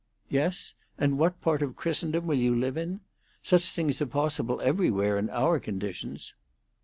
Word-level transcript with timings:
"Yes? 0.29 0.73
And 0.97 1.19
what 1.19 1.39
part 1.41 1.61
of 1.61 1.75
Christendom 1.75 2.25
will 2.25 2.33
you 2.39 2.55
live 2.55 2.75
in? 2.75 3.01
Such 3.43 3.69
things 3.69 4.01
are 4.01 4.07
possible 4.07 4.59
everywhere 4.59 5.19
in 5.19 5.29
our 5.29 5.59
conditions." 5.59 6.33